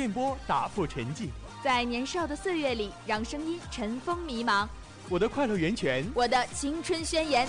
[0.00, 1.28] 电波打破沉寂。
[1.62, 4.66] 在年少的岁月里，让声音尘封迷茫。
[5.10, 7.46] 我的快乐源泉，我的青春宣言。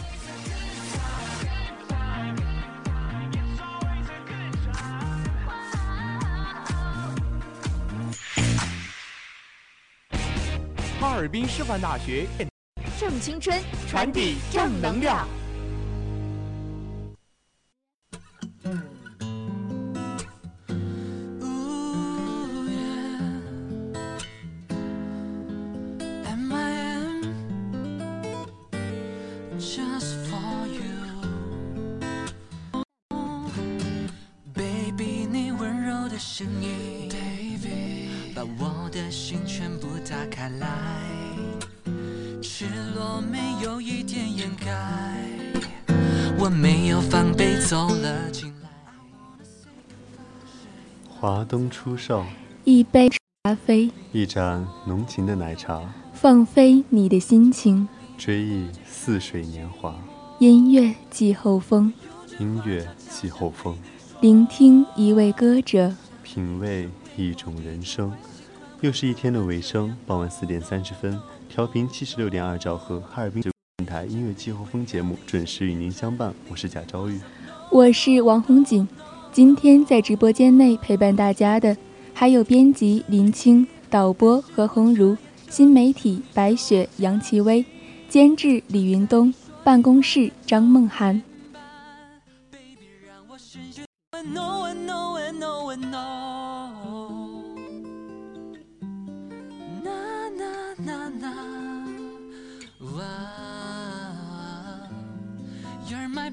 [11.00, 12.28] 哈尔滨师范大学
[13.00, 13.58] 正青春，
[13.88, 15.26] 传递正能量。
[40.12, 40.68] 打开来，
[42.42, 45.16] 赤裸没有一点掩盖，
[46.38, 48.70] 我没有防备走了进来。
[51.08, 52.28] 华灯初上，
[52.66, 53.10] 一杯
[53.44, 55.82] 咖啡，一盏浓情的奶茶，
[56.14, 57.88] 放飞你的心情。
[58.18, 59.96] 追忆似水年华，
[60.40, 61.94] 音乐季候风，
[62.38, 63.78] 音乐季候风，
[64.20, 65.96] 聆听一位歌者。
[66.22, 68.12] 品味一种人生。
[68.82, 73.54] 又是一天的尾声，傍晚四点三十分，调频七十六点二兆赫，哈尔滨电
[73.86, 76.34] 台音乐季候风节目准时与您相伴。
[76.50, 77.22] 我是贾昭玉，
[77.70, 78.88] 我是王红锦。
[79.32, 81.78] 今天在直播间内陪伴大家的，
[82.12, 85.16] 还有编辑林青、导播何红茹、
[85.48, 87.64] 新媒体白雪、杨奇薇、
[88.10, 89.32] 监制李云东、
[89.64, 91.22] 办公室张梦涵。
[92.52, 93.38] Baby，让我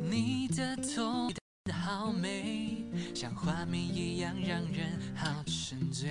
[0.00, 1.30] 你的头
[1.64, 2.84] 的好美，
[3.14, 6.10] 像画面一样让人好沉醉。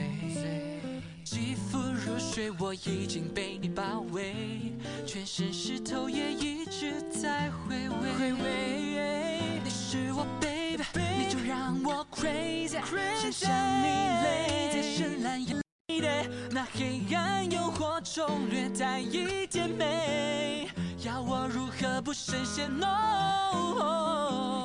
[1.24, 4.74] 肌肤如水，我已经被你包围，
[5.06, 8.00] 全身湿透也一直在回味。
[9.64, 10.84] 你是我 baby，
[11.18, 12.80] 你就让我 crazy，
[13.22, 13.78] 想象你泪在深蓝眼里的
[16.59, 20.68] 那黑暗诱惑中略带一点美，
[21.06, 22.86] 要我如何不深陷 no？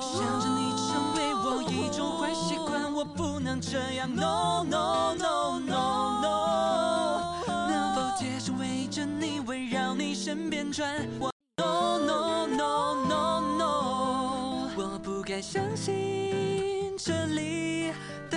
[0.02, 11.08] 想着你成为我一种坏习惯，我不能这样 no no no no no，能否接受围着你围绕你身边转？
[11.20, 15.94] 我 no no no no no，我不该相信，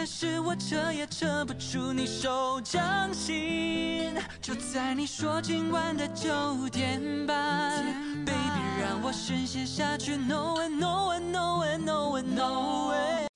[0.07, 4.15] 是我扯也扯不出你手掌心。
[4.41, 7.83] 就在你说今晚的九点半
[8.25, 13.27] ，baby 让我深陷下去，no way no way no way no way no way。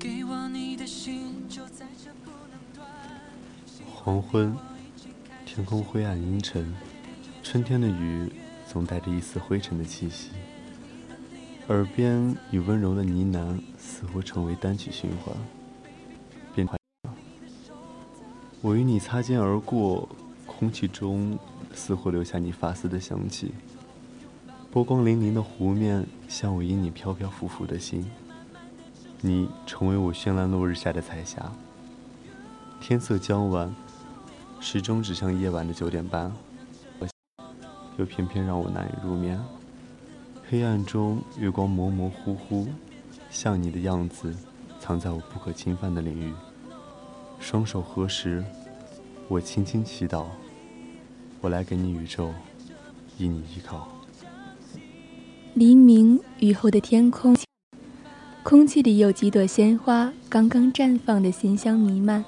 [0.00, 2.86] 给我你的心，就在这不能断。
[3.94, 4.54] 黄昏，
[5.46, 6.74] 天空灰暗阴沉，
[7.40, 8.32] 春天的雨
[8.70, 10.30] 总带着一丝灰尘的气息，
[11.68, 15.34] 耳边与温柔的呢喃似乎成为单曲循环。
[16.54, 16.76] 变快，
[18.60, 20.08] 我与你擦肩而过，
[20.44, 21.38] 空气中
[21.72, 23.52] 似乎留下你发丝的香气。
[24.72, 28.10] 波光粼粼的湖面，像我因你飘飘浮浮的心。
[29.20, 31.52] 你成为我绚烂落日下的彩霞。
[32.80, 33.72] 天色将晚，
[34.58, 36.32] 时钟指向夜晚的九点半，
[37.98, 39.40] 又偏偏让我难以入眠。
[40.52, 42.66] 黑暗中，月光模模糊糊，
[43.30, 44.36] 像你的样子，
[44.78, 46.30] 藏在我不可侵犯的领域。
[47.40, 48.44] 双手合十，
[49.28, 50.26] 我轻轻祈祷，
[51.40, 52.28] 我来给你宇宙，
[53.16, 53.88] 以你依靠。
[55.54, 57.34] 黎明雨后的天空，
[58.42, 62.22] 空气里有几朵鲜花刚刚绽放的馨香弥漫。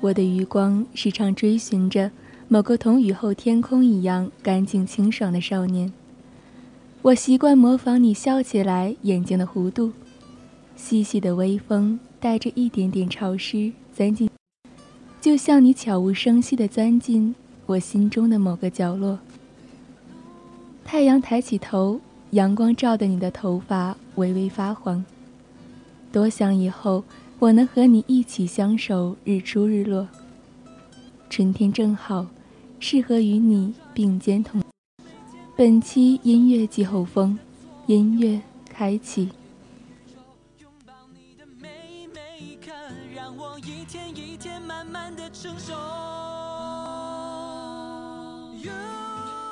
[0.00, 2.12] 我的余光时常追寻着
[2.46, 5.92] 某个同雨后天空一样干净清爽的少年。
[7.02, 9.90] 我习惯模仿你笑起来眼睛的弧度，
[10.76, 14.28] 细细的微风带着一点点潮湿钻进，
[15.18, 19.18] 就像你悄无声息地钻进我心中的某个角落。
[20.84, 21.98] 太阳抬起头，
[22.32, 25.02] 阳光照得你的头发微微发黄。
[26.12, 27.02] 多想以后
[27.38, 30.06] 我能和你一起相守日出日落。
[31.30, 32.26] 春天正好，
[32.78, 34.60] 适合与你并肩同。
[35.60, 37.38] 本期音乐季后风，
[37.86, 39.30] 音乐开启。
[40.56, 42.72] 拥抱你的每每一刻，
[43.14, 45.74] 让我一天一天慢慢的成熟。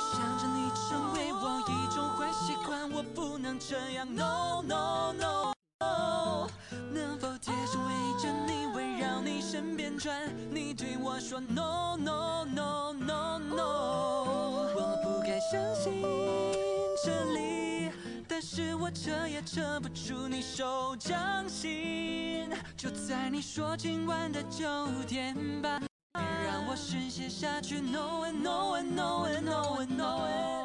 [0.01, 5.53] 想着你成为我一种坏习惯，我不能这样，no no no。
[11.51, 14.98] no no no no no。
[15.51, 16.03] 相信
[17.03, 17.91] 这里，
[18.29, 22.51] 但是我扯也扯不出你手掌心。
[22.77, 24.67] 就在你说今晚的九
[25.07, 25.81] 点半，
[26.13, 30.58] 让我深陷下去，no one, no one, no one, no one, no one。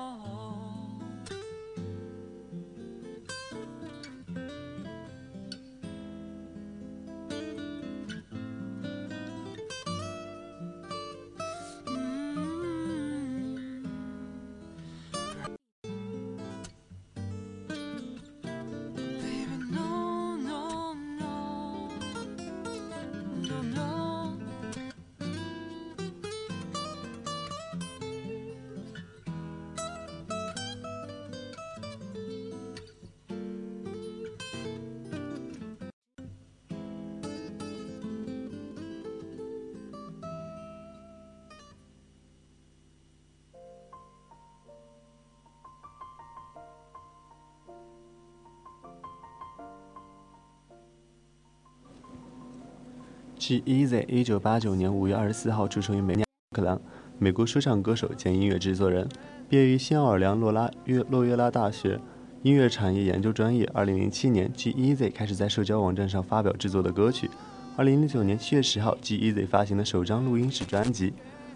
[53.44, 56.16] ，G Easy 一九八九年五月二十四号出生于美
[56.56, 56.80] 克兰，
[57.20, 59.06] 美国说唱歌手兼音乐制作人，
[59.50, 62.00] 毕业于新奥尔良洛拉约洛约拉大学
[62.42, 63.70] 音乐产业研究专业。
[63.74, 67.30] 二零零七年，G Easy 开始在社交网站上发表制作的歌曲。
[67.76, 71.12] 二零零九年七月十号，G Easy 发行了首张录音室专辑。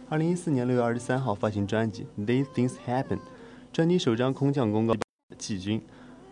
[0.09, 3.15] 二零一四年六月二十三号发行专辑《These Things Happen》，
[3.71, 4.93] 专辑首张空降公告
[5.37, 5.81] 季军。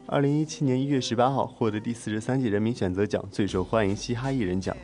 [0.06, 4.76] 二零一七年一月十八号获得第四十三届人民选择奖最受欢迎嘻哈艺人奖。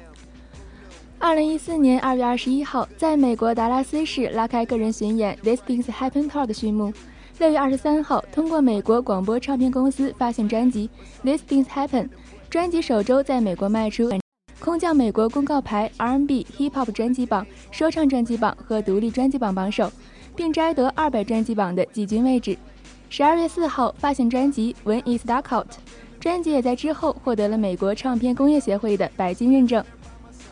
[1.22, 6.92] 二零一四年二月二十一号，在美国达拉斯市拉开个人巡演《This Things Happen Tour》的序幕。
[7.38, 10.90] 六月二十三号，通过美国广播唱片公司发行专辑
[11.24, 12.06] 《This Things Happen》，
[12.50, 14.10] 专辑首周在美国卖出，
[14.60, 19.92] 空降美国公告牌 R&B、Hip Hop 专辑榜、说唱专辑榜和独立专辑榜榜首，
[20.36, 22.58] 并摘得二百专辑榜的季军位置。
[23.12, 25.68] 十二月四号发行专辑《When It's Dark Out》，
[26.20, 29.86] 专辑也在之后获得了美国唱片工业协会的白金认证。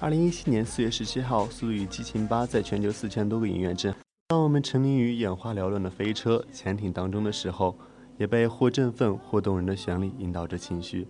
[0.01, 4.01] 二零一七年四月十七号，《速度与激情八》在全球四千多个影院震撼。
[4.30, 7.78] 当我们沉迷于眼花缭乱的飞车、潜艇当中的时候，
[8.18, 11.04] 也被或振奋或动人的旋律引导着情绪。《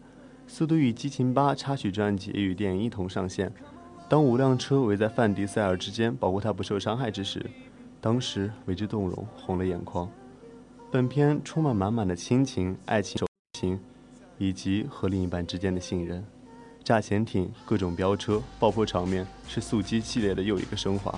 [0.48, 3.54] 速度与激情八》插曲专辑也与电影一同上线。
[4.10, 7.46] 当五辆车围在范迪塞尔之间，保护他不受伤害之时，
[8.02, 10.10] 当时为之动容，红了眼眶。
[10.90, 13.80] 本片充满满满的亲情、爱情、友情，
[14.40, 16.26] 以及和另一半之间的信任。
[16.90, 21.14] 炸潜艇、各种飙车、爆破场面，是速激系列的又一个升华。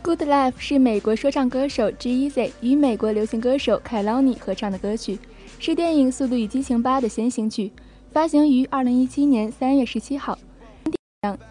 [0.00, 5.18] Good Life 是美国说唱歌手 G-Eazy 与美国流行歌手凯劳尼合唱的歌曲，
[5.58, 7.70] 是电影《速度与激情八》的先行曲，
[8.12, 10.38] 发行于2017年3月17号。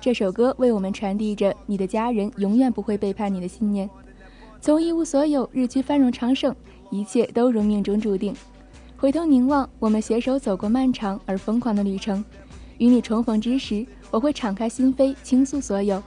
[0.02, 3.88] 这首歌为我们传递着你的家人永远不会背叛你的信念。
[4.60, 6.56] 从一无所有，日趋繁荣昌盛，
[6.90, 8.36] 一切都如命中注定。
[8.98, 12.26] 回头凝望，我们携手走过漫长而疯狂的旅程。
[12.84, 16.04] 与你重逢之时，我会敞开心扉，倾诉所有。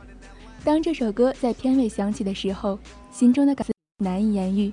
[0.62, 2.78] 当这首歌在片尾响起的时候，
[3.10, 3.66] 心中的感
[4.04, 4.70] 难以言喻。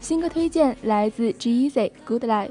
[0.00, 1.70] 新歌推荐来自 G-Eazy
[2.04, 2.48] 《Good Life》。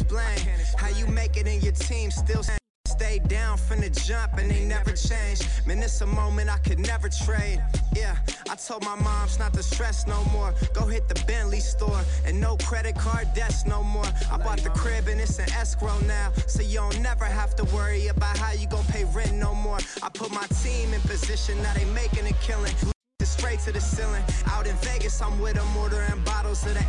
[0.00, 0.38] Explain.
[0.76, 2.42] How you make it in your team still
[2.86, 5.40] stay down from the jump and they never change.
[5.66, 7.62] Man, it's a moment I could never trade.
[7.94, 8.16] Yeah,
[8.50, 10.52] I told my moms not to stress no more.
[10.74, 14.10] Go hit the Bentley store and no credit card debts no more.
[14.32, 17.64] I bought the crib and it's an escrow now, so you don't never have to
[17.76, 19.78] worry about how you gon' pay rent no more.
[20.02, 22.74] I put my team in position, now they making a killing.
[23.22, 24.22] Straight to the ceiling.
[24.46, 26.83] Out in Vegas, I'm with them, ordering bottles of the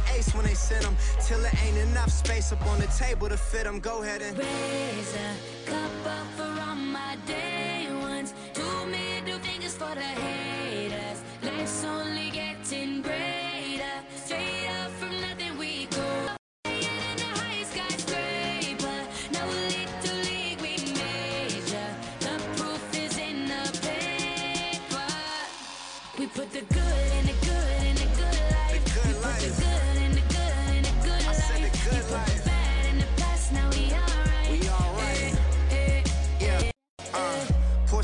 [0.56, 0.98] ace when they send them.
[1.26, 3.80] Till it ain't enough space up on the table to fit them.
[3.80, 8.34] Go ahead and Raise a cup up for all my day ones.
[8.54, 11.22] Two middle fingers for the haters.
[11.44, 13.98] Life's only getting greater.
[14.16, 14.45] Straight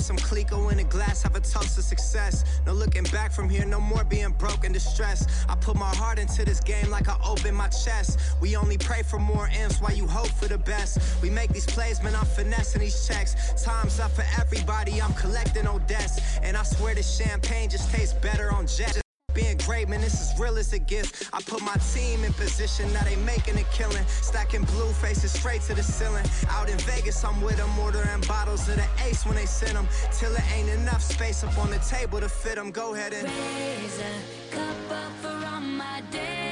[0.02, 2.44] some Clico in a glass, have a toast to success.
[2.66, 5.30] No looking back from here, no more being broke and distressed.
[5.48, 8.20] I put my heart into this game like I open my chest.
[8.42, 11.22] We only pray for more M's while you hope for the best.
[11.22, 13.36] We make these plays, man, I'm finessing these checks.
[13.64, 16.20] Time's up for everybody, I'm collecting Odess.
[16.42, 19.02] And I swear this champagne just tastes better on jet.
[19.34, 21.30] Being great, man, this is real as it gets.
[21.34, 24.06] I put my team in position, now they making a killing.
[24.08, 26.26] Stacking blue faces straight to the ceiling.
[26.50, 29.88] Out in Vegas, I'm with them, ordering bottles of the ace when they send them.
[30.12, 32.72] Till it ain't enough space up on the table to fit them.
[32.72, 33.24] Go ahead and.
[33.24, 36.51] Raise a cup up for all my day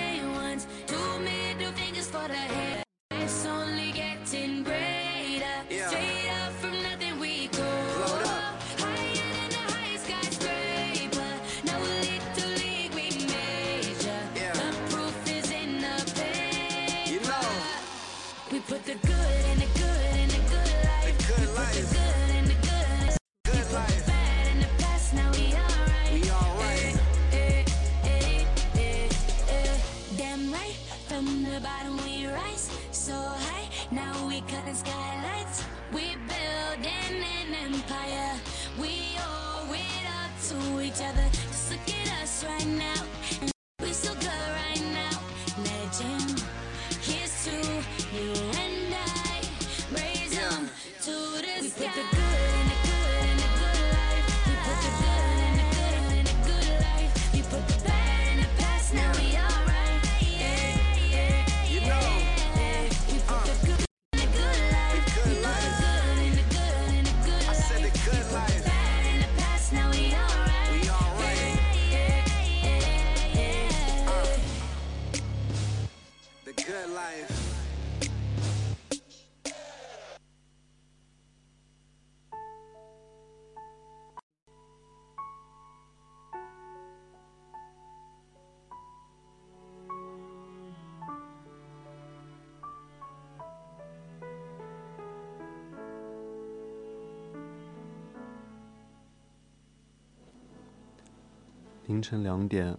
[101.89, 102.77] 凌晨两点，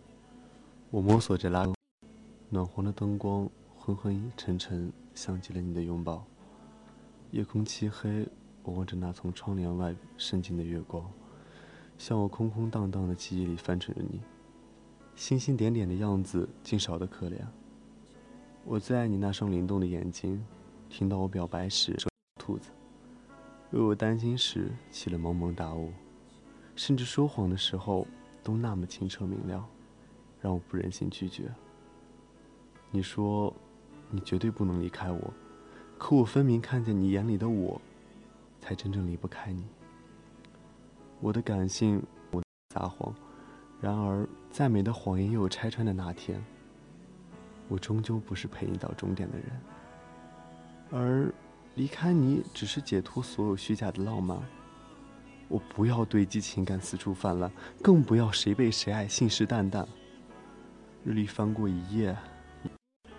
[0.89, 1.67] 我摸索着拉，
[2.49, 6.25] 暖黄的灯光昏昏沉沉，像极了你的拥抱。
[7.33, 8.25] 夜空漆黑，
[8.63, 11.05] 我望着那从窗帘外渗进的月光，
[11.99, 14.21] 像我空空荡荡的记忆里翻陈着你，
[15.17, 17.41] 星星点点的样子，竟少得可怜。
[18.65, 20.41] 我最爱你那双灵动的眼睛，
[20.89, 21.97] 听到我表白时，
[22.37, 22.71] 兔子；
[23.73, 25.93] 为我担心时，起了蒙蒙大雾，
[26.77, 28.07] 甚至说谎的时候。
[28.43, 29.67] 都那么清澈明亮，
[30.41, 31.53] 让我不忍心拒绝。
[32.91, 33.55] 你说，
[34.11, 35.33] 你绝对不能离开我，
[35.99, 37.81] 可我分明看见你眼里的我，
[38.61, 39.65] 才真正离不开你。
[41.21, 42.43] 我的感性，我
[42.75, 43.15] 撒谎，
[43.81, 46.43] 然而再美的谎言也有拆穿的那天。
[47.69, 49.47] 我终究不是陪你到终点的人，
[50.91, 51.33] 而
[51.77, 54.43] 离开你只是解脱所有虚假的浪漫。
[55.51, 57.51] 我不要堆积情感四处泛滥，
[57.83, 59.85] 更不要谁被谁爱信誓旦旦。
[61.05, 62.17] 日历翻过一页，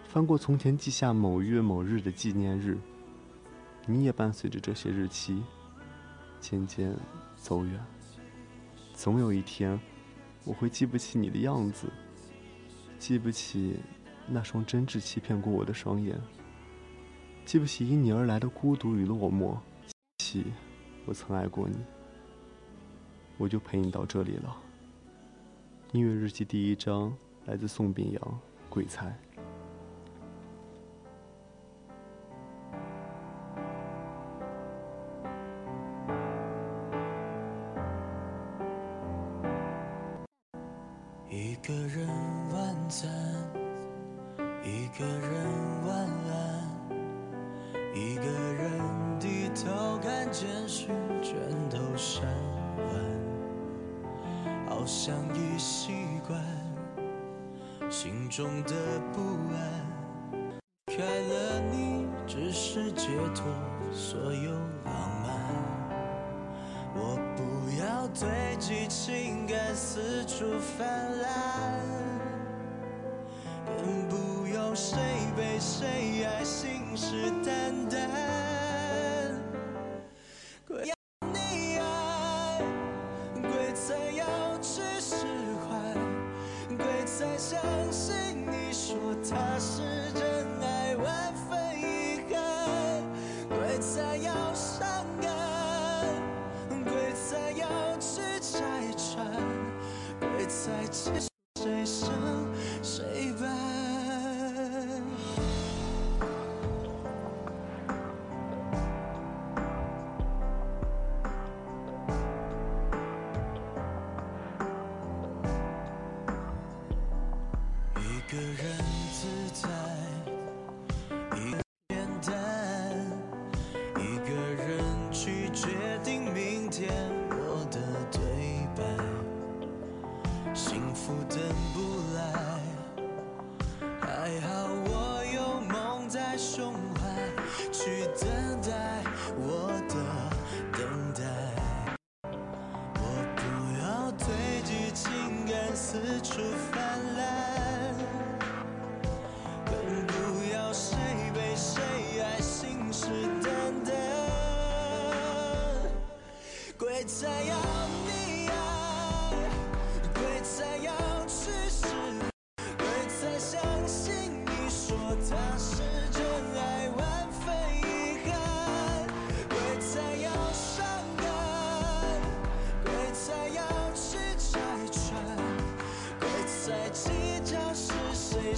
[0.08, 2.78] 翻过从前记下某月某日的纪念日，
[3.86, 5.44] 你也伴随着这些日期，
[6.40, 6.96] 渐渐
[7.36, 7.78] 走远。
[8.94, 9.78] 总有一天，
[10.46, 11.92] 我会记不起你的样子，
[12.98, 13.76] 记不起
[14.26, 16.18] 那双真挚欺骗过我的双眼，
[17.46, 19.58] 记不起因你而来的孤独与落寞，
[20.20, 20.46] 记起
[21.06, 21.76] 我曾爱过你。
[23.42, 24.56] 我就陪你到这里了。
[25.94, 27.12] 音乐日记第一章
[27.48, 28.22] 来自宋秉洋，
[28.70, 29.08] 《鬼才》。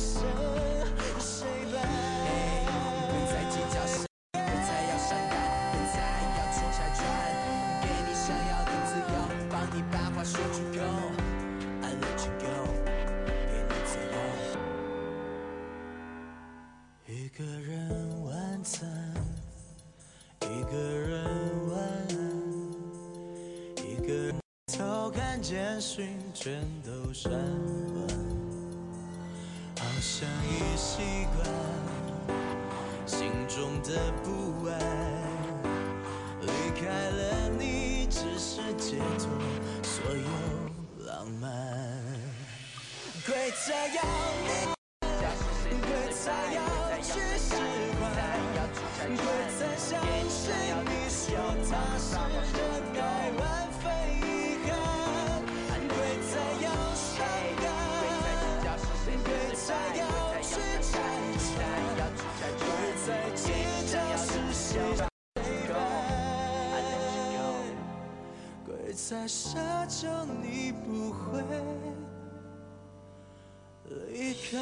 [0.04, 1.76] 谁胜谁败。
[3.10, 3.94] 鬼才计较是，
[4.34, 5.34] 鬼才要伤感，
[5.72, 5.96] 鬼才
[6.36, 7.02] 要去拆穿，
[7.82, 9.16] 给你想要的自由，
[9.50, 10.82] 帮你把话说出口。
[17.06, 18.88] 一个人晚餐，
[20.42, 21.26] 一个人
[21.68, 22.16] 晚安，
[23.84, 24.36] 一个人
[24.68, 28.08] 偷看简讯全都删完，
[30.16, 31.44] 像已习惯
[33.04, 34.78] 心中的不安。
[36.42, 36.48] 离
[36.80, 39.28] 开了你，只是解脱
[39.82, 41.50] 所有浪漫。
[43.26, 44.04] 规则要
[44.68, 44.73] 你。
[69.14, 70.08] 鬼才奢求
[70.42, 71.44] 你不会。
[73.88, 74.58] 离开。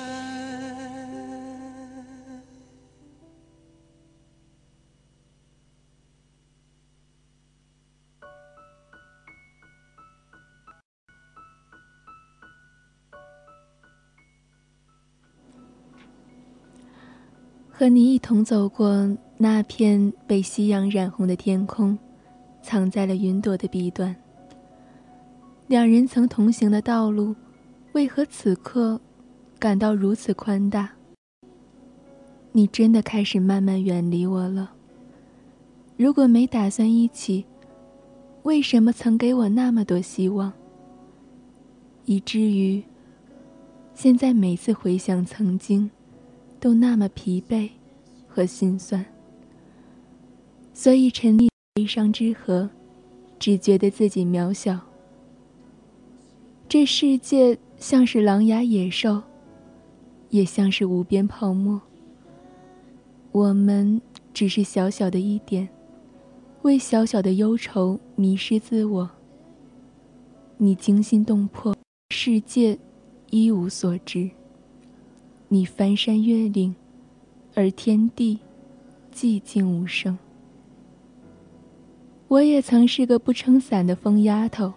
[17.72, 21.98] 和你一同走过那片被夕阳染红的天空，
[22.62, 24.21] 藏在了云朵的彼端。
[25.72, 27.34] 两人曾同行的道路，
[27.94, 29.00] 为何此刻
[29.58, 30.92] 感到如此宽大？
[32.52, 34.74] 你真的开始慢慢远离我了。
[35.96, 37.46] 如果没打算一起，
[38.44, 40.52] 为什么曾给我那么多希望？
[42.04, 42.84] 以至于
[43.96, 45.90] 现在每次回想曾经，
[46.60, 47.70] 都那么疲惫
[48.28, 49.06] 和心酸。
[50.74, 52.70] 所以沉溺悲伤之河，
[53.40, 54.78] 只觉得自己渺小。
[56.72, 59.22] 这世界像是狼牙野兽，
[60.30, 61.82] 也像是无边泡沫。
[63.34, 64.02] 我们
[64.34, 65.68] 只是小小的一点，
[66.62, 69.12] 为小小的忧愁迷失自我。
[70.56, 71.76] 你惊心动魄，
[72.10, 72.80] 世界
[73.32, 74.32] 一无所知。
[75.50, 76.74] 你翻山越岭，
[77.54, 78.40] 而天地
[79.14, 80.18] 寂静无声。
[82.30, 84.72] 我也曾是个不撑伞的疯丫头，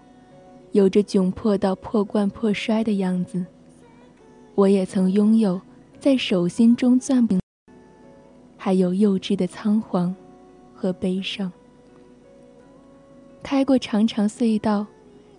[0.74, 3.46] 有着窘迫到破罐破摔的样子。
[4.56, 5.60] 我也曾拥有
[6.00, 7.38] 在手心中攥不，
[8.56, 10.12] 还有幼稚的仓皇
[10.74, 11.50] 和悲伤。
[13.40, 14.84] 开过长长隧道，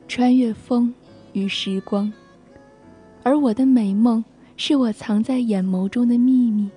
[0.08, 0.94] 穿越风
[1.34, 2.12] 与时光，
[3.22, 4.24] 而我的美梦
[4.56, 6.70] 是我藏在眼眸中的秘密。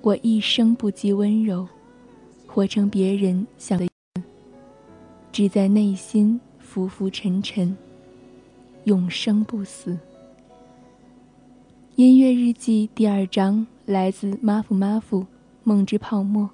[0.00, 1.68] 我一生不羁温柔，
[2.46, 3.86] 活成别人想的，
[5.30, 6.40] 只在内心
[6.78, 7.76] 浮浮沉沉，
[8.84, 9.98] 永生不死。
[11.96, 15.26] 音乐日记第二章来自马夫马夫，
[15.64, 16.48] 梦之泡沫。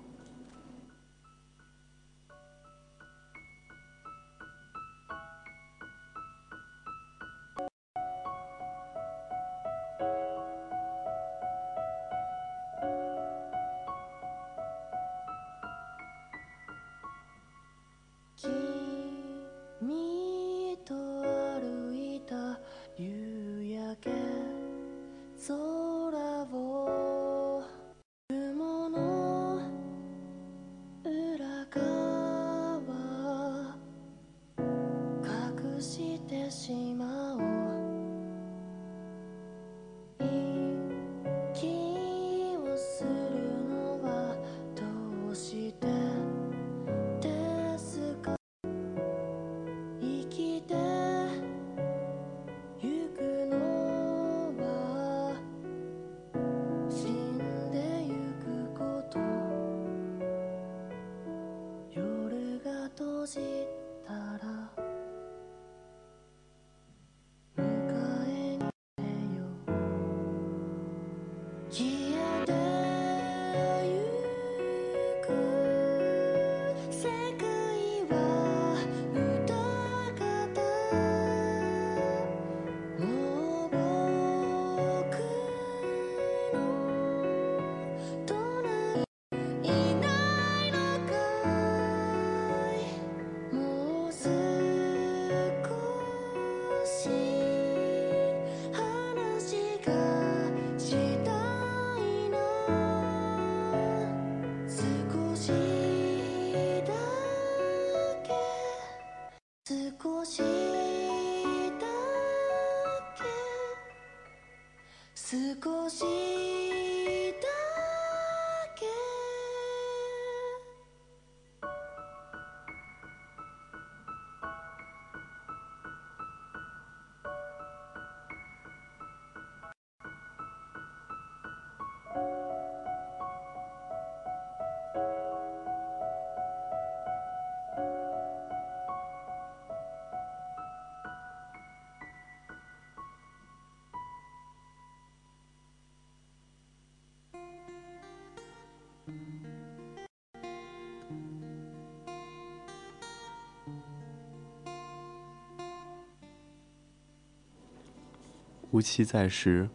[158.74, 159.68] 夫妻在时，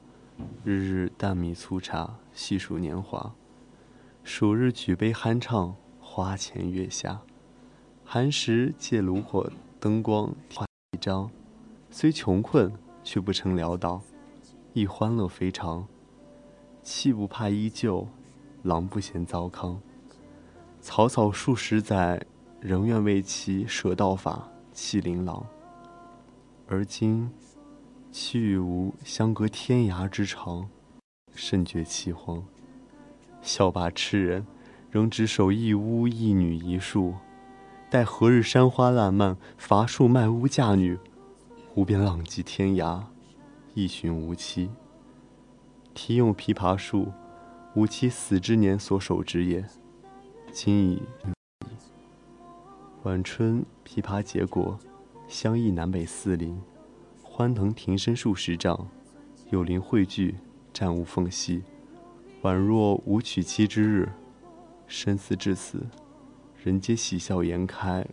[0.65, 3.33] 日日淡米粗茶，细数年华。
[4.25, 7.21] 数日举杯酣畅，花前月下。
[8.03, 11.31] 寒食借炉火灯光画一张，
[11.89, 14.01] 虽穷困，却不成潦倒，
[14.73, 15.88] 亦欢乐非常。
[16.83, 18.05] 气不怕依旧，
[18.63, 19.79] 郎不嫌糟糠。
[20.81, 22.21] 草草数十载，
[22.59, 25.47] 仍愿为其舍道法，弃琳琅。
[26.67, 27.31] 而今。
[28.21, 30.69] 妻与吾相隔天涯之长，
[31.34, 32.43] 甚觉凄惶。
[33.41, 34.45] 笑罢痴人，
[34.91, 37.15] 仍执手一屋一女一树。
[37.89, 40.99] 待何日山花烂漫，伐树卖屋嫁女，
[41.75, 43.01] 吾便浪迹天涯，
[43.73, 44.69] 一寻无期。
[45.93, 47.13] 题用枇杷树，
[47.75, 49.65] 吾妻死之年所手之也。
[50.51, 51.01] 今已
[53.03, 54.77] 晚春，枇杷结果，
[55.29, 56.62] 相依南北四邻。
[57.39, 58.86] 欢藤庭深数十丈，
[59.49, 60.36] 有林汇聚，
[60.73, 61.63] 暂无缝隙。
[62.41, 64.10] 宛若吾娶妻之日，
[64.88, 65.88] 深思至此，
[66.62, 68.06] 人皆喜笑颜开，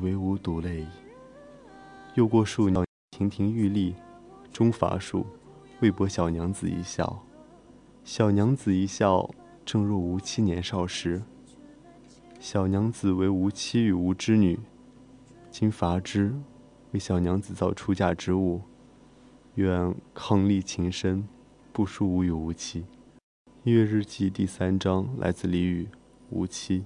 [0.00, 0.86] 唯吾独泪矣。
[2.14, 3.94] 又过数年，亭亭玉立，
[4.50, 5.26] 终伐树，
[5.80, 7.22] 为博小娘子一笑。
[8.04, 9.28] 小娘子一笑，
[9.66, 11.22] 正若吾妻年少时。
[12.40, 14.58] 小娘子为吾妻与吾之女，
[15.50, 16.34] 今伐之。
[16.92, 18.62] 为小娘子造出嫁之物，
[19.56, 21.26] 愿伉俪情深，
[21.72, 22.84] 不输吾与无妻。
[23.64, 25.88] 音乐日记第三章来自李雨，
[26.30, 26.84] 无妻。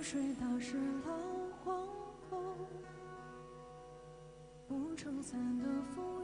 [0.00, 1.12] 春水打湿老
[1.62, 1.86] 黄
[2.30, 2.38] 昏，
[4.66, 6.19] 不撑伞的风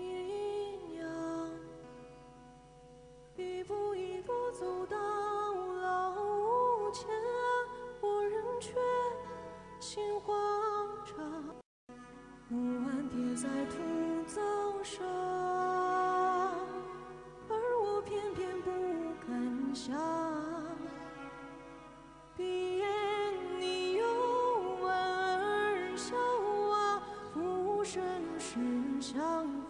[29.07, 29.23] 相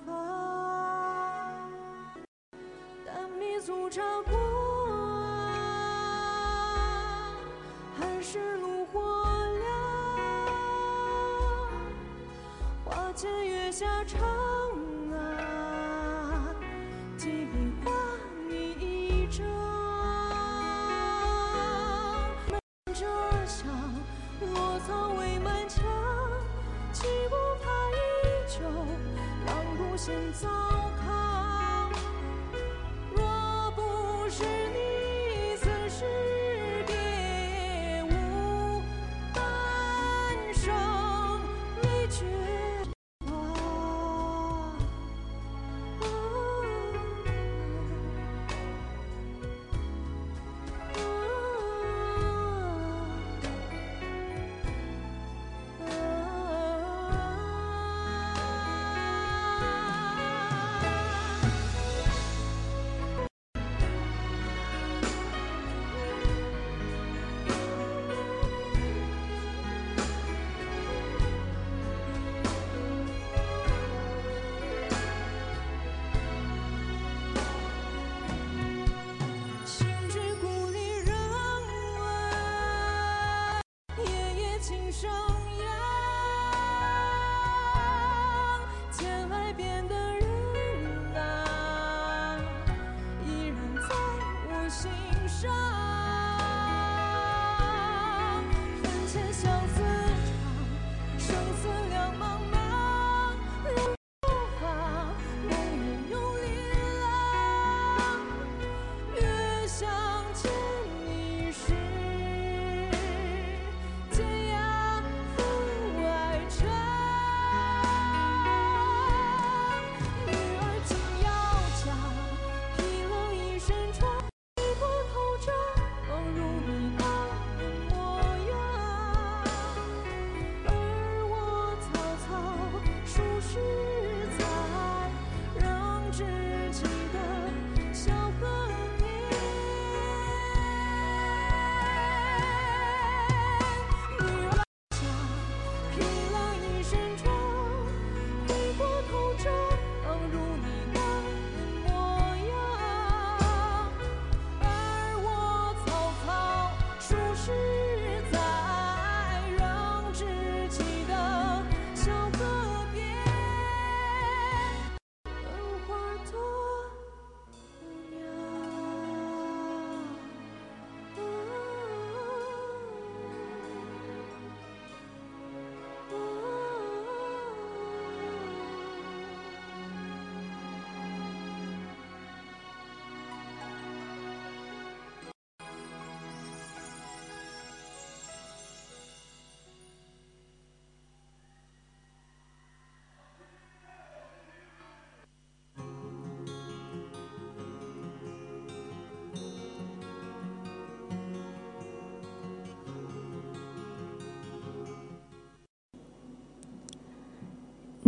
[0.06, 0.14] 逢，
[3.04, 4.32] 但弥足茶过，
[7.98, 9.02] 还是炉火
[9.58, 9.70] 亮，
[12.86, 14.26] 花前月下唱
[15.12, 16.54] 啊，
[17.18, 17.52] 几笔
[17.84, 17.92] 画
[18.48, 19.65] 你一张。
[30.06, 30.46] 前走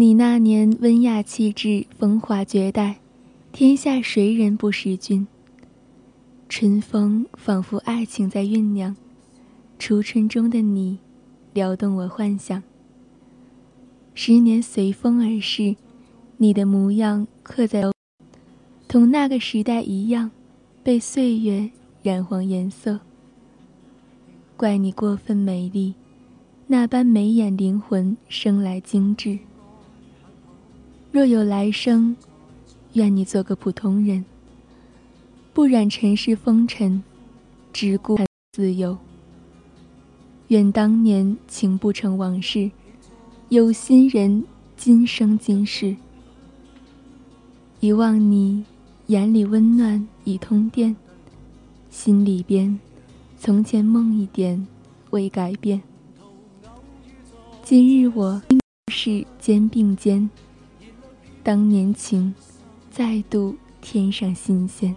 [0.00, 3.00] 你那年温雅气质，风华绝代，
[3.50, 5.26] 天下谁人不识君？
[6.48, 8.94] 春风仿佛爱情在酝酿，
[9.76, 10.98] 初春中的你，
[11.52, 12.62] 撩动我幻想。
[14.14, 15.74] 十年随风而逝，
[16.37, 17.82] 你的模样刻在，
[18.87, 20.30] 同那个时代一样，
[20.84, 21.68] 被岁月
[22.04, 23.00] 染黄颜色。
[24.56, 25.94] 怪你过分美丽，
[26.68, 29.40] 那般眉眼灵魂生来精致。
[31.18, 32.14] 若有来生，
[32.92, 34.24] 愿你做个普通人，
[35.52, 37.02] 不染尘世风尘，
[37.72, 38.16] 只顾
[38.52, 38.96] 自由。
[40.46, 42.70] 愿当年情不成往事，
[43.48, 44.44] 有心人
[44.76, 45.96] 今生今世。
[47.81, 48.64] 遗忘你
[49.09, 50.94] 眼里温暖已通电，
[51.90, 52.78] 心里边
[53.40, 54.64] 从前梦一点
[55.11, 55.83] 未改变。
[57.64, 58.61] 今日我应
[58.92, 60.31] 是肩并肩，
[61.48, 62.34] 当年情
[62.90, 64.94] 再度添上新鲜。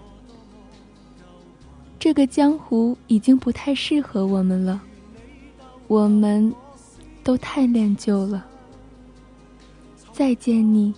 [1.97, 4.81] 这个江湖已经不太适合我们了，
[5.87, 6.53] 我们
[7.23, 8.45] 都太恋旧了。
[10.11, 10.93] 再见你，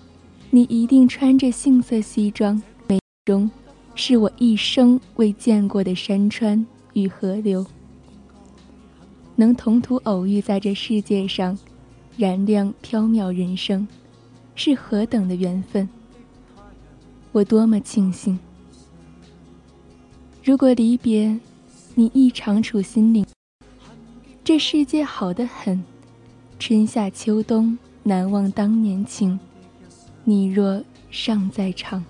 [0.50, 3.48] 你一定穿着杏色西装，眉中
[3.94, 7.64] 是我一生未见过的山川与河流。
[9.36, 11.56] 能同途偶遇在这世界上，
[12.18, 13.88] 燃亮缥缈人生，
[14.56, 15.90] 是何等的缘分！
[17.32, 18.38] 我多么庆幸！
[20.44, 21.40] 如果离别，
[21.96, 23.26] 你亦长处心灵，
[24.44, 25.84] 这世界好得很，
[26.60, 27.78] 春夏秋冬。
[28.06, 29.40] 难忘当年情，
[30.26, 32.04] 你若尚在场。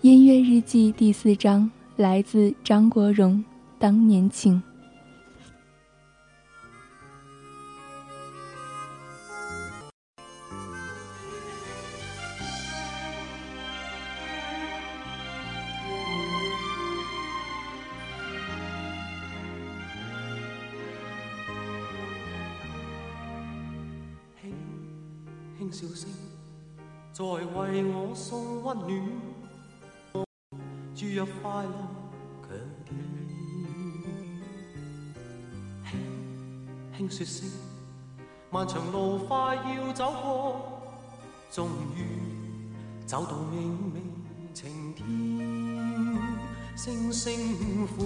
[0.00, 3.36] 音乐日记第四章来自张国荣，
[3.78, 4.60] 《当年情》。
[27.26, 28.88] 在为我送温暖，
[30.94, 31.70] 注入快乐
[32.40, 32.48] 强
[32.84, 32.88] 电。
[36.94, 37.50] 轻轻说声，
[38.48, 40.80] 漫长路快要走过，
[41.50, 41.98] 终于
[43.06, 44.00] 走到明媚
[44.54, 45.04] 晴天。
[46.76, 47.98] 星星欢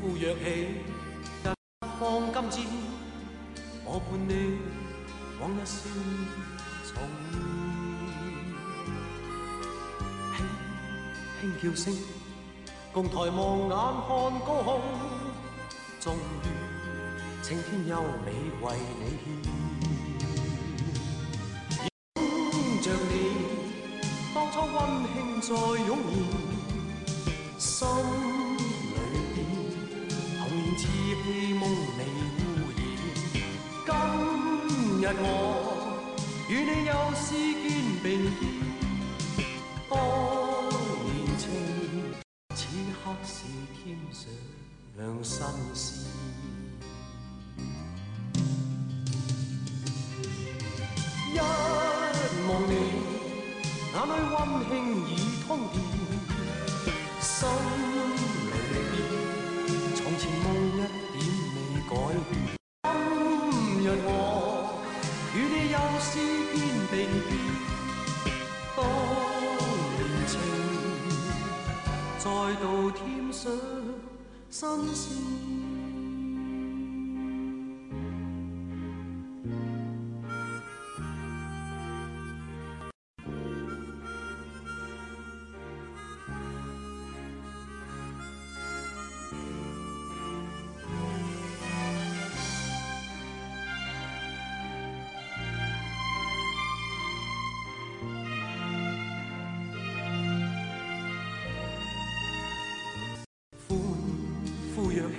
[0.00, 0.68] 呼跃起，
[1.42, 1.52] 日
[1.98, 2.64] 放金箭，
[3.84, 4.30] 我伴你
[5.40, 5.88] 往日笑。
[6.84, 6.94] 重
[7.32, 7.34] 现，
[11.42, 11.92] 轻叫声，
[12.92, 14.06] 共抬望眼看
[14.46, 14.80] 高空，
[15.98, 16.46] 终于
[17.42, 18.30] 青天优美
[18.62, 18.66] 为
[19.00, 19.26] 你献。
[22.14, 22.22] 拥
[22.80, 23.12] 着你，
[24.32, 24.78] 当初温
[25.12, 25.50] 馨再
[25.84, 25.98] 涌
[27.58, 27.68] 现，心
[28.56, 28.60] 里
[28.94, 28.96] 边
[30.38, 30.80] 童年稚
[31.24, 31.62] 气梦
[31.98, 32.00] 未
[32.38, 32.40] 污
[32.76, 32.80] 染。
[33.84, 33.90] 今
[35.02, 35.26] 日我。
[36.48, 37.66] 与你又是肩
[38.00, 38.06] 并
[38.38, 38.40] 肩，
[44.96, 45.42] 上新
[45.74, 46.02] 鲜。
[51.32, 51.38] 一
[52.46, 52.72] 望你，
[53.94, 54.36] 眼里温
[54.68, 54.70] 馨
[55.08, 55.10] 已
[55.46, 55.74] 通电，
[57.20, 57.32] 心
[74.62, 75.12] 新鲜。
[75.50, 75.61] 欢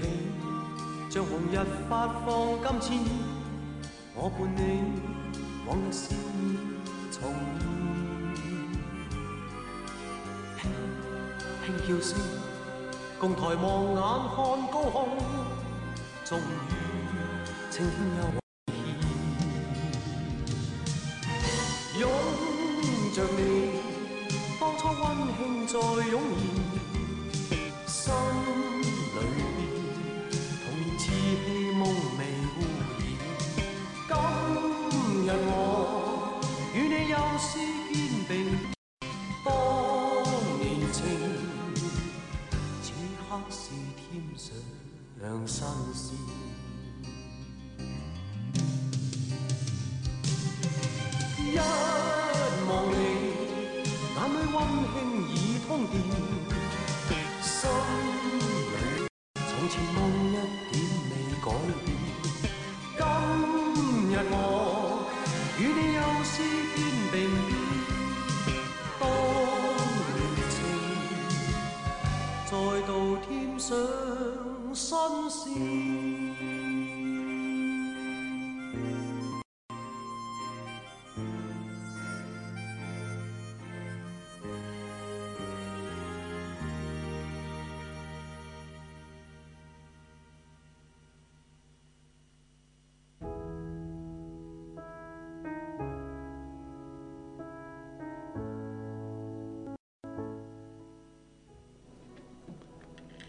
[0.01, 0.03] 起，
[1.09, 1.53] 像红日
[1.89, 2.99] 发放金箭，
[4.15, 4.59] 我伴你
[5.67, 6.43] 往日笑面
[7.11, 7.15] 重
[7.59, 7.61] 现。
[11.65, 12.09] 轻轻叫声，
[13.19, 13.99] 共抬望眼
[14.35, 14.37] 看
[14.71, 14.97] 高空，
[16.25, 16.41] 终于
[17.69, 18.37] 青天又为
[18.67, 18.75] 献。
[21.99, 22.01] 拥
[23.13, 23.39] 着你，
[24.59, 24.93] 当初温
[25.37, 25.71] 馨再
[26.09, 26.13] 涌
[73.65, 73.77] 上
[74.73, 76.12] 新鲜。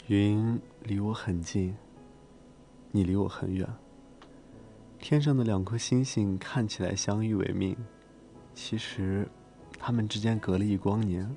[0.09, 1.75] 云离我很近，
[2.91, 3.67] 你离我很远。
[4.99, 7.75] 天上的两颗星星看起来相依为命，
[8.53, 9.27] 其实，
[9.79, 11.35] 它们之间隔了一光年。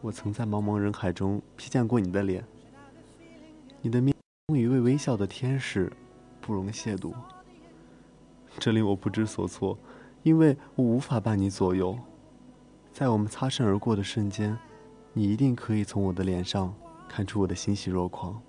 [0.00, 2.42] 我曾在茫茫人海中瞥见过你的脸，
[3.82, 4.16] 你的面
[4.48, 5.92] 一位微笑的天使，
[6.40, 7.12] 不容亵渎。
[8.58, 9.78] 这令我不知所措，
[10.22, 11.98] 因为我无法伴你左右。
[12.90, 14.56] 在我们擦身而过的瞬间，
[15.12, 16.74] 你一定可以从我的脸上
[17.08, 18.40] 看出我的欣喜若狂。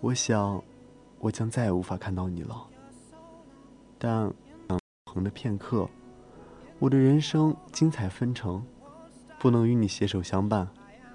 [0.00, 0.62] 我想，
[1.18, 2.66] 我将再也无法看到你了。
[3.98, 4.32] 但
[5.06, 5.88] 横的片刻，
[6.78, 8.64] 我的人生精彩纷呈，
[9.38, 10.68] 不能与你携手相伴，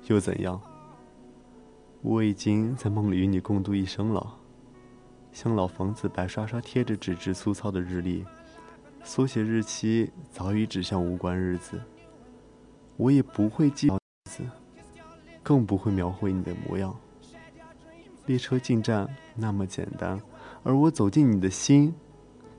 [0.07, 0.61] 又怎样？
[2.01, 4.35] 我已经在梦里与你共度一生了。
[5.31, 8.25] 像老房子白刷刷贴着纸质粗糙的日历，
[9.03, 11.81] 缩写日期早已指向无关日子。
[12.97, 13.89] 我也不会记，
[15.43, 16.95] 更不会描绘你的模样。
[18.25, 20.19] 列车进站那么简单，
[20.63, 21.93] 而我走进你的心，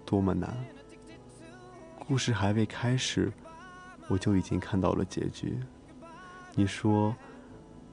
[0.05, 0.55] 多么难。
[2.07, 3.33] 故事还未开始，
[4.09, 5.59] 我就已经看到了结局。
[6.55, 7.17] 你说，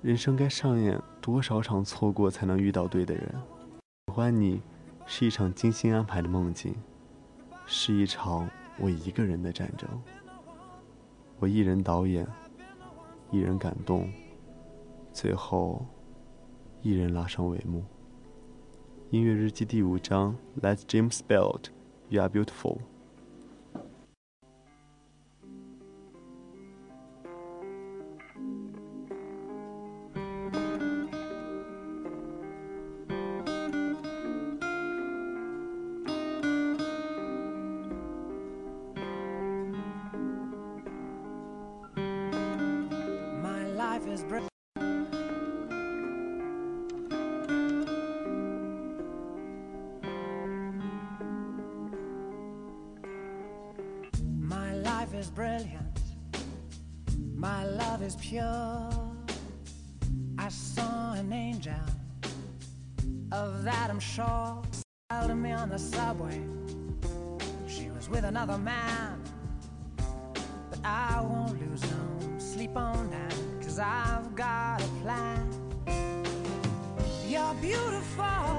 [0.01, 3.33] 人生该上演多少场错过才能遇到对的人？
[4.05, 4.61] 喜欢你。
[5.07, 6.73] 是一场精心安排的梦境，
[7.65, 9.89] 是一场我一个人的战争。
[11.37, 12.25] 我一人导演，
[13.29, 14.07] 一人感动，
[15.13, 15.85] 最后
[16.81, 17.83] 一人拉上帷幕。
[19.09, 22.77] 音乐日记第五章，Let James Belt，You Are Beautiful。
[66.01, 66.41] Subway.
[67.67, 69.21] She was with another man.
[70.69, 72.03] But I won't lose no
[72.39, 75.43] sleep on that, cause I've got a plan.
[77.31, 78.55] You're beautiful.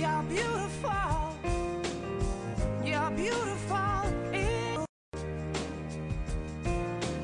[0.00, 1.16] You're beautiful.
[2.88, 4.00] You're beautiful.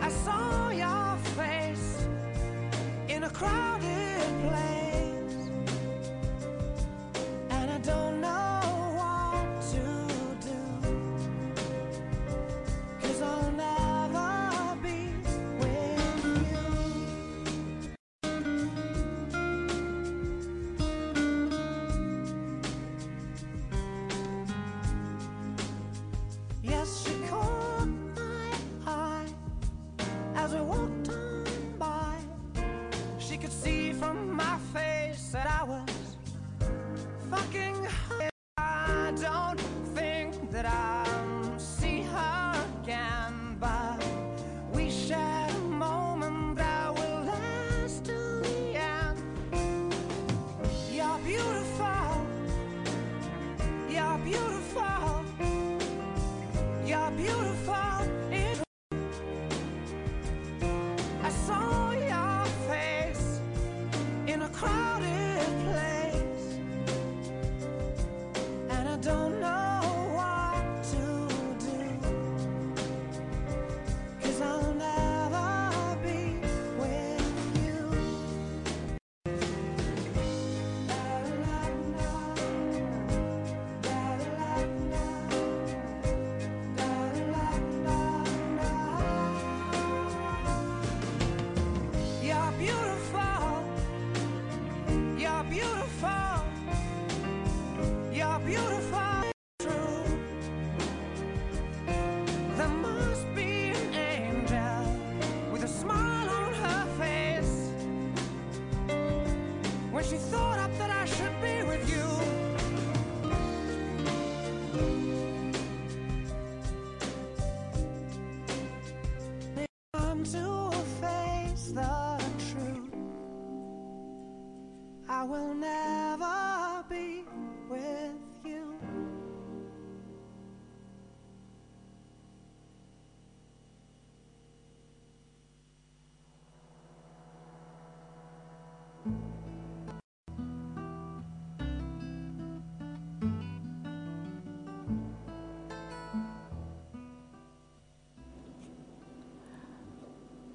[0.06, 1.08] I saw your
[1.40, 1.88] face
[3.08, 3.75] in a crowded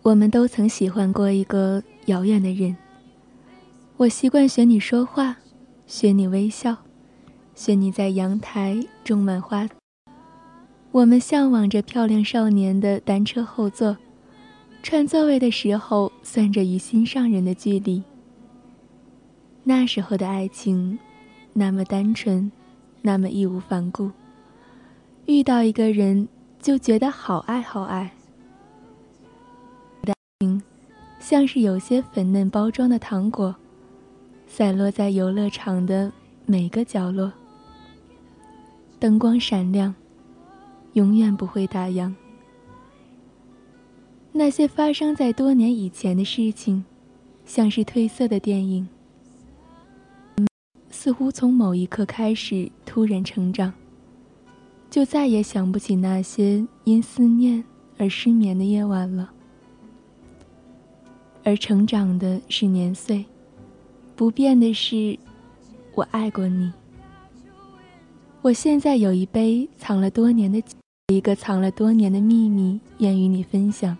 [0.03, 2.75] 我们都曾喜欢过一个遥远的人。
[3.97, 5.37] 我习惯学你说话，
[5.85, 6.75] 学你微笑，
[7.53, 9.69] 学你在阳台种满花。
[10.91, 13.95] 我们向往着漂亮少年的单车后座，
[14.81, 18.01] 串座位的时候算着与心上人的距离。
[19.63, 20.97] 那时候的爱情，
[21.53, 22.51] 那么单纯，
[23.03, 24.09] 那么义无反顾。
[25.27, 26.27] 遇到一个人
[26.59, 28.11] 就觉得好爱好爱。
[31.19, 33.55] 像是有些粉嫩包装的糖果，
[34.47, 36.11] 散落在游乐场的
[36.45, 37.31] 每个角落。
[38.99, 39.93] 灯光闪亮，
[40.93, 42.13] 永远不会打烊。
[44.31, 46.85] 那些发生在多年以前的事情，
[47.45, 48.87] 像是褪色的电影，
[50.89, 53.73] 似乎从某一刻开始突然成长，
[54.89, 57.63] 就再也想不起那些因思念
[57.97, 59.31] 而失眠的夜晚了。
[61.43, 63.25] 而成长的是年岁，
[64.15, 65.17] 不变的是，
[65.95, 66.71] 我爱过你。
[68.41, 70.61] 我现在有一杯藏了多年的，
[71.07, 73.97] 一个藏了多年的秘密，愿与你分享。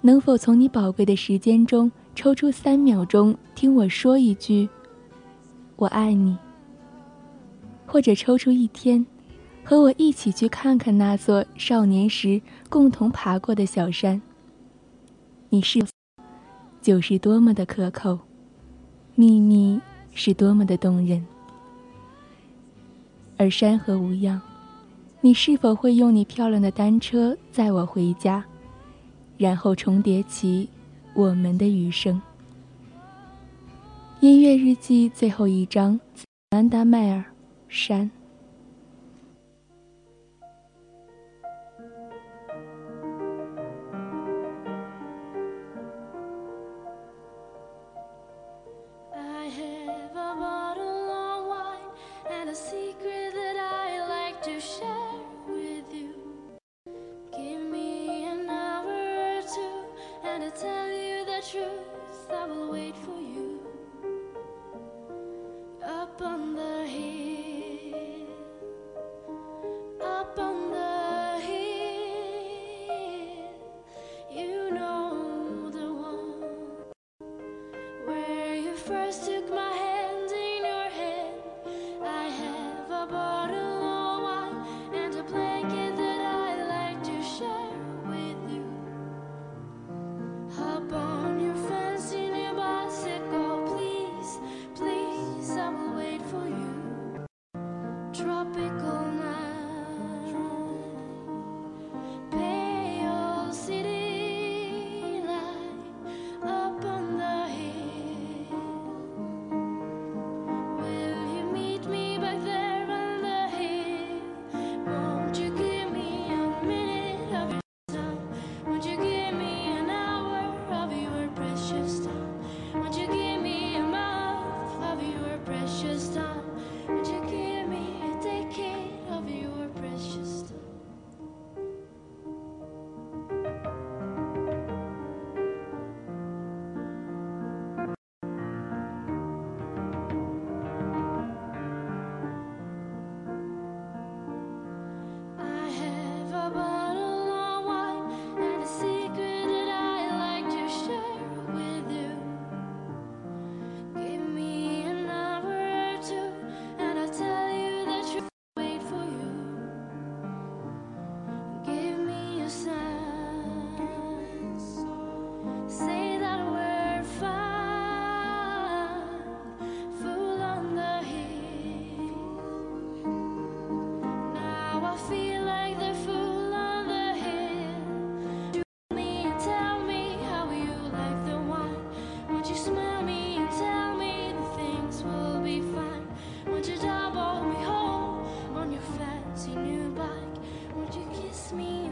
[0.00, 4.68] 能否从你宝贵的时间中抽出三秒钟，听我说一句
[5.76, 6.36] “我爱你”，
[7.86, 9.04] 或者抽出一天，
[9.64, 14.22] 和我一起去看看那座少年时共同爬过的小山？
[15.50, 15.84] 你是？
[16.86, 18.16] 酒是多么的可口，
[19.16, 19.80] 秘密
[20.14, 21.26] 是多么的动人。
[23.36, 24.40] 而山河无恙，
[25.20, 28.44] 你是否会用你漂亮的单车载我回家，
[29.36, 30.68] 然后重叠起
[31.12, 32.22] 我们的余生？
[34.20, 35.98] 音乐日记最后一章，
[36.50, 37.24] 安达迈尔，
[37.68, 38.08] 山。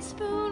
[0.05, 0.44] spoon.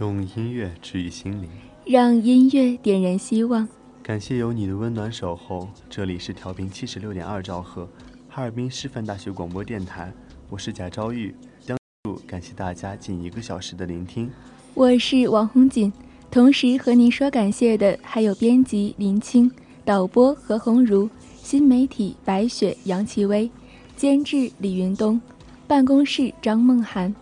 [0.00, 1.48] 用音乐治愈心灵，
[1.84, 3.66] 让音乐点燃希望。
[4.00, 5.68] 感谢有你的温暖守候。
[5.90, 7.88] 这里是调频七十六点二兆赫，
[8.28, 10.12] 哈尔滨师范大学广播电台，
[10.48, 11.34] 我是贾昭玉。
[11.60, 11.76] 将
[12.28, 14.30] 感谢大家近一个小时的聆听。
[14.72, 15.92] 我是王红锦，
[16.30, 19.50] 同时和您说感谢的还有编辑林青、
[19.84, 21.10] 导播何红茹、
[21.42, 23.50] 新媒体白雪、杨奇薇、
[23.96, 25.20] 监制李云东、
[25.66, 27.12] 办公室张梦涵。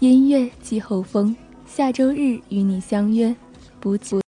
[0.00, 1.36] 音乐季后风，
[1.68, 3.36] 下周日与你相约，
[3.78, 4.27] 不不。